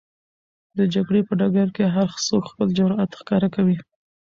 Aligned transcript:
د 0.77 0.79
جګړې 0.93 1.21
په 1.27 1.33
ډګر 1.39 1.67
کې 1.75 1.85
هر 1.95 2.09
څوک 2.27 2.43
خپل 2.51 2.67
جرئت 2.77 3.11
ښکاره 3.19 3.49
کوي. 3.55 3.77